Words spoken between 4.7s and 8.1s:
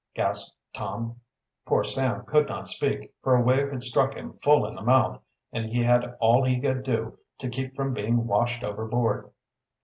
the mouth, and he had all he could do to keep from